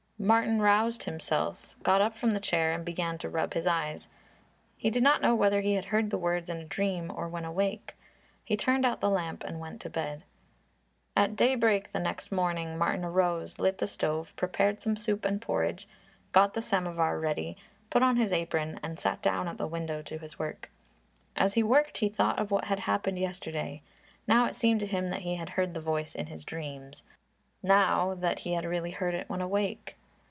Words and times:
Martin 0.23 0.61
roused 0.61 1.01
himself, 1.05 1.73
got 1.81 1.99
up 1.99 2.15
from 2.15 2.29
the 2.29 2.39
chair 2.39 2.73
and 2.73 2.85
began 2.85 3.17
to 3.17 3.27
rub 3.27 3.55
his 3.55 3.65
eyes. 3.65 4.07
He 4.77 4.91
did 4.91 5.01
not 5.01 5.19
know 5.19 5.33
whether 5.33 5.61
he 5.61 5.73
had 5.73 5.85
heard 5.85 6.11
the 6.11 6.17
words 6.19 6.47
in 6.47 6.57
a 6.57 6.63
dream 6.65 7.11
or 7.15 7.27
when 7.27 7.43
awake. 7.43 7.95
He 8.45 8.55
turned 8.55 8.85
out 8.85 9.01
the 9.01 9.09
lamp 9.09 9.43
and 9.43 9.59
went 9.59 9.81
to 9.81 9.89
bed. 9.89 10.23
At 11.17 11.35
daybreak 11.35 11.91
next 11.95 12.31
morning 12.31 12.77
Martin 12.77 13.03
arose, 13.03 13.57
lit 13.57 13.79
the 13.79 13.87
stove, 13.87 14.31
prepared 14.35 14.79
some 14.79 14.95
soup 14.95 15.25
and 15.25 15.41
porridge, 15.41 15.87
got 16.33 16.53
the 16.53 16.61
samovar 16.61 17.19
ready, 17.19 17.57
put 17.89 18.03
on 18.03 18.17
his 18.17 18.31
apron 18.31 18.79
and 18.83 18.99
sat 18.99 19.23
down 19.23 19.47
at 19.47 19.57
the 19.57 19.65
window 19.65 20.03
to 20.03 20.19
his 20.19 20.37
work. 20.37 20.69
As 21.35 21.55
he 21.55 21.63
worked 21.63 21.97
he 21.97 22.09
thought 22.09 22.37
of 22.37 22.51
what 22.51 22.65
had 22.65 22.81
happened 22.81 23.17
yesterday. 23.17 23.81
Now 24.27 24.45
it 24.45 24.53
seemed 24.53 24.81
to 24.81 24.85
him 24.85 25.09
that 25.09 25.21
he 25.23 25.33
had 25.37 25.49
heard 25.49 25.73
the 25.73 25.81
voice 25.81 26.13
in 26.13 26.27
his 26.27 26.45
dreams, 26.45 27.03
now 27.63 28.13
that 28.13 28.37
he 28.37 28.53
had 28.53 28.65
really 28.65 28.91
heard 28.91 29.15
it 29.15 29.27
when 29.27 29.41
awake. 29.41 29.97